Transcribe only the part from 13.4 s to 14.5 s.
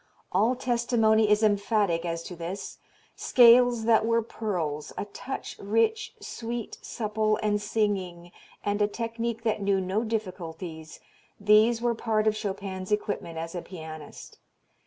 a pianist.